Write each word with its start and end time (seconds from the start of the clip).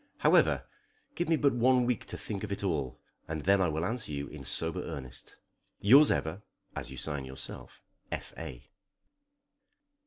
However, 0.17 0.65
give 1.13 1.29
me 1.29 1.35
but 1.35 1.53
one 1.53 1.85
week 1.85 2.07
to 2.07 2.17
think 2.17 2.43
of 2.43 2.51
it 2.51 2.63
all, 2.63 2.99
and 3.27 3.41
then 3.43 3.61
I 3.61 3.67
will 3.69 3.85
answer 3.85 4.11
you 4.11 4.27
in 4.29 4.43
sober 4.43 4.81
earnest. 4.83 5.35
Yours 5.79 6.09
ever 6.09 6.41
(as 6.75 6.89
you 6.89 6.97
sign 6.97 7.23
yourself), 7.23 7.83
F. 8.11 8.33
A. 8.35 8.67